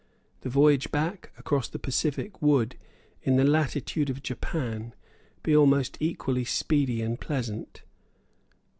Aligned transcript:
The 0.39 0.49
voyage 0.49 0.89
back 0.89 1.31
across 1.37 1.67
the 1.67 1.77
Pacific 1.77 2.41
would, 2.41 2.75
in 3.21 3.35
the 3.35 3.43
latitude 3.43 4.09
of 4.09 4.23
Japan, 4.23 4.95
be 5.43 5.55
almost 5.55 5.95
equally 6.01 6.43
speedy 6.43 7.03
and 7.03 7.19
pleasant. 7.21 7.83